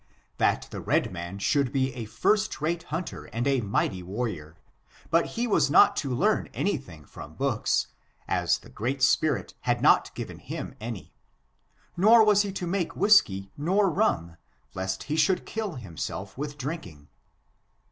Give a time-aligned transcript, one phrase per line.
[0.39, 4.57] That the red man should be a first rate himter and a mighty warrior,
[5.11, 7.85] but he was not to learn any thing from books,
[8.27, 11.13] as the Great Spirit had not given him any;
[11.95, 14.37] nor was he to make whisky nor rum,
[14.73, 17.07] lest he should kill himself with drinking.